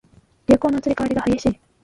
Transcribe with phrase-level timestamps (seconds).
[0.47, 1.59] 流行の移り変わりが激しい